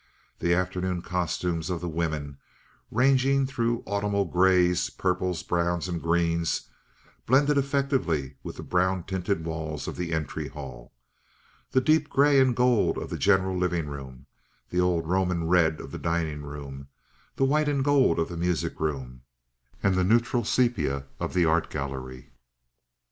The 0.39 0.55
afternoon 0.55 1.03
costumes 1.03 1.69
of 1.69 1.79
the 1.79 1.87
women, 1.87 2.39
ranging 2.89 3.45
through 3.45 3.83
autumnal 3.85 4.25
grays, 4.25 4.89
purples, 4.89 5.43
browns, 5.43 5.87
and 5.87 6.01
greens, 6.01 6.69
blended 7.27 7.55
effectively 7.55 8.33
with 8.41 8.55
the 8.57 8.63
brown 8.63 9.03
tinted 9.03 9.45
walls 9.45 9.87
of 9.87 9.95
the 9.95 10.11
entry 10.11 10.47
hall, 10.47 10.91
the 11.69 11.81
deep 11.81 12.09
gray 12.09 12.39
and 12.39 12.55
gold 12.55 12.97
of 12.97 13.11
the 13.11 13.17
general 13.19 13.55
living 13.55 13.85
room, 13.85 14.25
the 14.71 14.79
old 14.79 15.05
Roman 15.07 15.43
red 15.47 15.79
of 15.79 15.91
the 15.91 15.99
dining 15.99 16.41
room, 16.41 16.87
the 17.35 17.45
white 17.45 17.69
and 17.69 17.83
gold 17.85 18.17
of 18.17 18.27
the 18.27 18.37
music 18.37 18.79
room, 18.79 19.21
and 19.83 19.93
the 19.93 20.03
neutral 20.03 20.43
sepia 20.43 21.05
of 21.19 21.35
the 21.35 21.45
art 21.45 21.69
gallery. 21.69 22.31